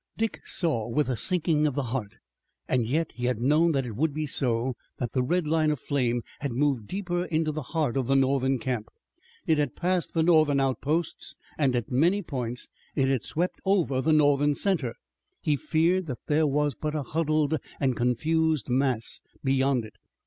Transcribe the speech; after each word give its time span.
Dick 0.17 0.39
saw 0.47 0.87
with 0.89 1.09
a 1.09 1.15
sinking 1.15 1.67
of 1.67 1.75
the 1.75 1.83
heart 1.93 2.15
and 2.67 2.87
yet 2.87 3.11
he 3.11 3.25
had 3.25 3.39
known 3.39 3.71
that 3.73 3.85
it 3.85 3.95
would 3.95 4.15
be 4.15 4.25
so 4.25 4.73
that 4.97 5.11
the 5.13 5.21
red 5.21 5.45
line 5.45 5.69
of 5.69 5.79
flame 5.79 6.23
had 6.39 6.51
moved 6.53 6.87
deeper 6.87 7.25
into 7.25 7.51
the 7.51 7.61
heart 7.61 7.95
of 7.95 8.07
the 8.07 8.15
Northern 8.15 8.57
camp. 8.57 8.89
It 9.45 9.59
had 9.59 9.75
passed 9.75 10.15
the 10.15 10.23
Northern 10.23 10.59
outposts 10.59 11.35
and, 11.55 11.75
at 11.75 11.91
many 11.91 12.23
points, 12.23 12.67
it 12.95 13.09
had 13.09 13.21
swept 13.21 13.61
over 13.63 14.01
the 14.01 14.11
Northern 14.11 14.55
center. 14.55 14.95
He 15.39 15.55
feared 15.55 16.07
that 16.07 16.25
there 16.25 16.47
was 16.47 16.73
but 16.73 16.95
a 16.95 17.03
huddled 17.03 17.59
and 17.79 17.95
confused 17.95 18.69
mass 18.69 19.21
beyond 19.43 19.85
it. 19.85 19.93